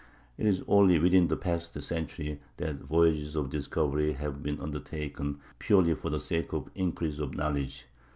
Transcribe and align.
It 0.35 0.47
is 0.47 0.63
only 0.67 0.97
within 0.97 1.27
the 1.27 1.37
past 1.37 1.79
century 1.79 2.41
that 2.57 2.77
voyages 2.81 3.35
of 3.35 3.51
discovery 3.51 4.13
have 4.13 4.41
been 4.41 4.59
undertaken 4.59 5.39
purely 5.59 5.93
for 5.93 6.09
the 6.09 6.19
sake 6.19 6.53
of 6.53 6.65
the 6.65 6.71
increase 6.73 7.19
of 7.19 7.35
knowledge. 7.35 7.85